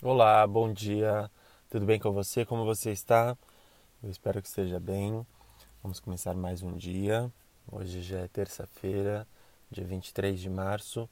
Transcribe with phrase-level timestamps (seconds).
[0.00, 1.28] Olá, bom dia.
[1.68, 2.44] Tudo bem com você?
[2.44, 3.36] Como você está?
[4.00, 5.26] Eu espero que esteja bem.
[5.82, 7.28] Vamos começar mais um dia.
[7.68, 9.26] Hoje já é terça-feira,
[9.68, 11.10] dia 23 de março.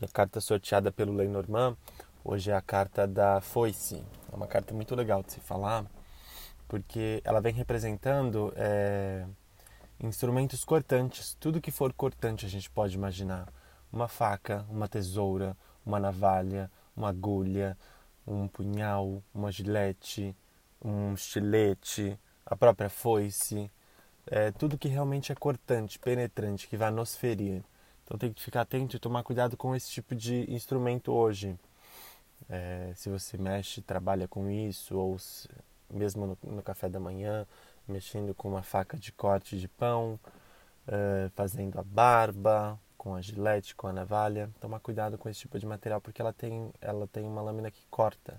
[0.00, 1.76] E a carta sorteada pelo Lenormand
[2.24, 4.00] hoje é a carta da foice.
[4.32, 5.84] É uma carta muito legal de se falar,
[6.68, 9.26] porque ela vem representando é,
[9.98, 11.36] instrumentos cortantes.
[11.40, 13.52] Tudo que for cortante a gente pode imaginar.
[13.92, 17.76] Uma faca, uma tesoura, uma navalha, uma agulha,
[18.30, 20.34] um punhal, uma gilete,
[20.82, 23.70] um estilete, a própria foice,
[24.26, 27.62] é, tudo que realmente é cortante, penetrante, que vai nos ferir.
[28.04, 31.58] Então tem que ficar atento e tomar cuidado com esse tipo de instrumento hoje.
[32.48, 35.48] É, se você mexe, trabalha com isso, ou se,
[35.90, 37.46] mesmo no, no, café da manhã,
[37.86, 40.18] mexendo com uma faca de corte de pão,
[40.86, 44.50] é, fazendo a barba, com a gilete, com a navalha.
[44.60, 47.80] Tomar cuidado com esse tipo de material porque ela tem, ela tem uma lâmina que
[47.90, 48.38] corta.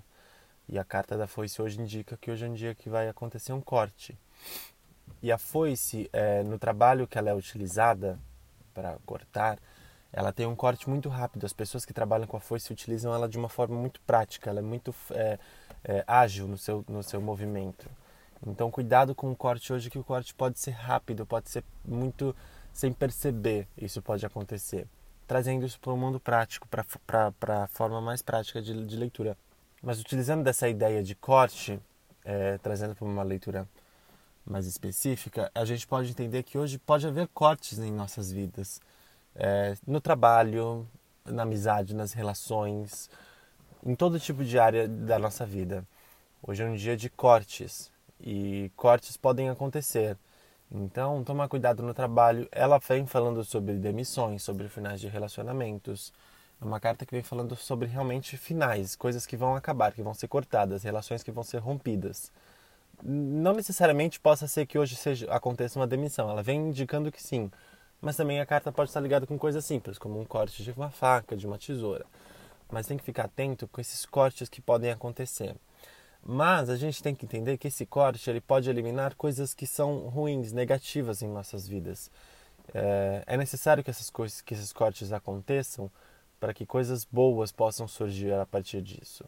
[0.68, 3.52] E a carta da foice hoje indica que hoje é um dia que vai acontecer
[3.52, 4.16] um corte.
[5.20, 8.20] E a foice, é, no trabalho que ela é utilizada
[8.72, 9.58] para cortar,
[10.12, 11.44] ela tem um corte muito rápido.
[11.44, 14.60] As pessoas que trabalham com a foice utilizam ela de uma forma muito prática, ela
[14.60, 15.40] é muito é,
[15.82, 17.90] é, ágil no seu, no seu movimento.
[18.46, 22.34] Então, cuidado com o corte hoje, que o corte pode ser rápido, pode ser muito
[22.72, 24.86] sem perceber isso pode acontecer.
[25.26, 29.36] Trazendo isso para o mundo prático, para a forma mais prática de, de, leitura.
[29.82, 31.78] Mas utilizando dessa ideia de corte,
[32.24, 33.68] é, trazendo para uma leitura
[34.44, 38.80] mais específica, a gente pode entender que hoje pode haver cortes em nossas vidas.
[39.34, 40.86] É, no trabalho,
[41.24, 43.08] na amizade, nas relações,
[43.84, 45.86] em todo tipo de área da nossa vida.
[46.42, 50.16] Hoje é um dia de cortes e cortes podem acontecer
[50.74, 52.48] então, tomar cuidado no trabalho.
[52.50, 56.12] Ela vem falando sobre demissões, sobre finais de relacionamentos.
[56.60, 60.14] É uma carta que vem falando sobre realmente finais, coisas que vão acabar, que vão
[60.14, 62.32] ser cortadas, relações que vão ser rompidas.
[63.02, 66.30] Não necessariamente possa ser que hoje seja, aconteça uma demissão.
[66.30, 67.50] Ela vem indicando que sim.
[68.00, 70.90] Mas também a carta pode estar ligada com coisas simples, como um corte de uma
[70.90, 72.06] faca, de uma tesoura.
[72.70, 75.54] Mas tem que ficar atento com esses cortes que podem acontecer.
[76.24, 80.08] Mas a gente tem que entender que esse corte ele pode eliminar coisas que são
[80.08, 82.10] ruins, negativas em nossas vidas.
[82.72, 85.90] É, é necessário que essas coisas, que esses cortes aconteçam
[86.38, 89.24] para que coisas boas possam surgir a partir disso.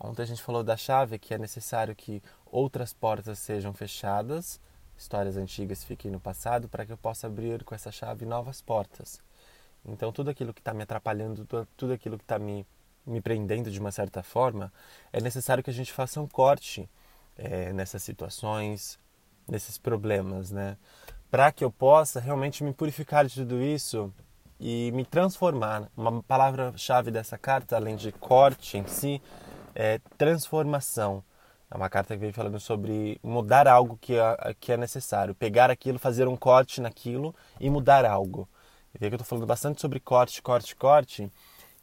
[0.00, 4.60] Ontem a gente falou da chave que é necessário que outras portas sejam fechadas,
[4.96, 9.20] histórias antigas fiquem no passado, para que eu possa abrir com essa chave novas portas.
[9.84, 12.66] Então tudo aquilo que está me atrapalhando, tudo aquilo que está me
[13.08, 14.72] me prendendo de uma certa forma,
[15.12, 16.88] é necessário que a gente faça um corte
[17.36, 18.98] é, nessas situações,
[19.48, 20.76] nesses problemas, né?
[21.30, 24.12] Para que eu possa realmente me purificar de tudo isso
[24.60, 25.90] e me transformar.
[25.96, 29.22] Uma palavra-chave dessa carta, além de corte em si,
[29.74, 31.22] é transformação.
[31.70, 35.70] É uma carta que vem falando sobre mudar algo que é, que é necessário, pegar
[35.70, 38.48] aquilo, fazer um corte naquilo e mudar algo.
[38.94, 41.30] E que eu estou falando bastante sobre corte, corte, corte,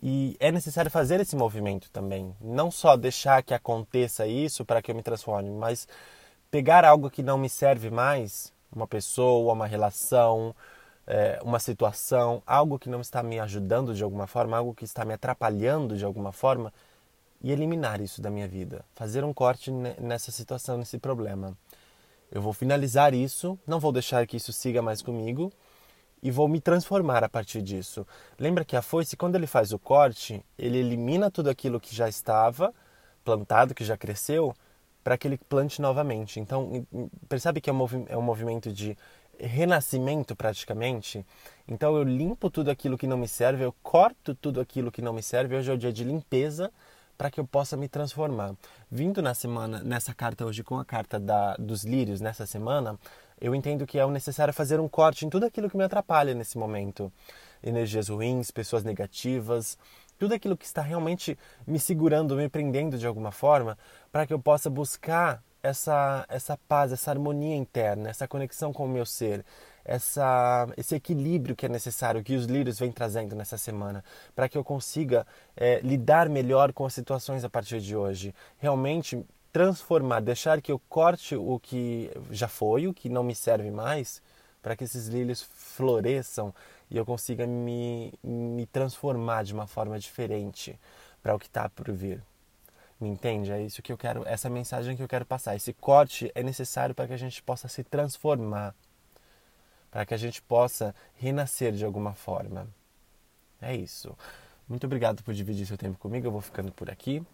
[0.08, 2.32] e é necessário fazer esse movimento também.
[2.40, 5.88] Não só deixar que aconteça isso para que eu me transforme, mas
[6.52, 10.56] pegar algo que não me serve mais, uma pessoa, uma relação,
[11.08, 15.04] é, uma situação, algo que não está me ajudando de alguma forma, algo que está
[15.04, 16.72] me atrapalhando de alguma forma,
[17.42, 18.86] e eliminar isso da minha vida.
[18.94, 21.58] Fazer um corte nessa situação, nesse problema.
[22.32, 25.52] Eu vou finalizar isso, não vou deixar que isso siga mais comigo
[26.25, 28.03] e vou me transformar a partir disso.
[28.40, 32.09] Lembra que a foice, quando ele faz o corte, ele elimina tudo aquilo que já
[32.09, 32.74] estava
[33.24, 34.52] plantado, que já cresceu,
[35.03, 36.40] para que ele plante novamente.
[36.40, 36.84] Então,
[37.30, 38.97] percebe que é um, é um movimento de
[39.40, 41.24] renascimento praticamente.
[41.68, 45.14] Então, eu limpo tudo aquilo que não me serve, eu corto tudo aquilo que não
[45.14, 45.56] me serve.
[45.56, 46.72] Hoje é o dia de limpeza
[47.16, 48.56] para que eu possa me transformar.
[48.90, 52.97] Vindo na semana, nessa carta hoje com a carta da, dos lírios, nessa semana,
[53.40, 56.57] eu entendo que é necessário fazer um corte em tudo aquilo que me atrapalha nesse
[56.57, 57.12] momento.
[57.63, 59.78] Energias ruins, pessoas negativas,
[60.18, 61.38] tudo aquilo que está realmente
[61.68, 63.78] me segurando, me prendendo de alguma forma,
[64.11, 68.90] para que eu possa buscar essa, essa paz, essa harmonia interna, essa conexão com o
[68.90, 69.43] meu ser,
[69.84, 74.03] essa, esse equilíbrio que é necessário, que os lírios vêm trazendo nessa semana,
[74.35, 78.34] para que eu consiga é, lidar melhor com as situações a partir de hoje.
[78.58, 79.23] Realmente
[79.55, 84.22] transformar, deixar que eu corte o que já foi, o que não me serve mais,
[84.61, 86.53] para que esses lírios floresçam
[86.91, 90.78] e eu consiga me, me transformar de uma forma diferente
[91.23, 92.22] para o que está por vir.
[92.99, 93.49] Me entende?
[93.49, 95.55] É isso que eu quero, essa mensagem que eu quero passar.
[95.55, 98.75] Esse corte é necessário para que a gente possa se transformar,
[99.90, 102.67] para que a gente possa renascer de alguma forma.
[103.61, 104.17] É isso.
[104.67, 106.28] Muito obrigado por dividir seu tempo comigo.
[106.28, 107.25] Eu vou ficando por aqui.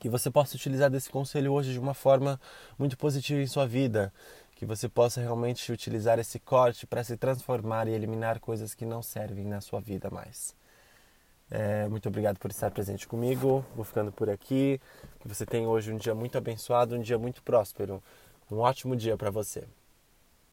[0.00, 2.40] Que você possa utilizar desse conselho hoje de uma forma
[2.76, 4.12] muito positiva em sua vida,
[4.56, 9.02] que você possa realmente utilizar esse corte para se transformar e eliminar coisas que não
[9.02, 10.58] servem na sua vida mais.
[11.50, 13.64] É, muito obrigado por estar presente comigo.
[13.74, 14.80] Vou ficando por aqui.
[15.20, 18.02] Que você tenha hoje um dia muito abençoado, um dia muito próspero.
[18.50, 19.64] Um ótimo dia para você.